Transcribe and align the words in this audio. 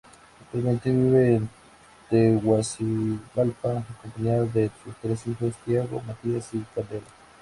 Actualmente 0.41 0.89
vive 0.89 1.35
en 1.35 1.49
Tegucigalpa, 2.09 3.85
acompañado 3.87 4.47
de 4.47 4.71
sus 4.83 4.95
tres 4.95 5.27
hijos, 5.27 5.53
Thiago, 5.63 6.01
Matías 6.07 6.51
y 6.55 6.65
Candela. 6.73 7.05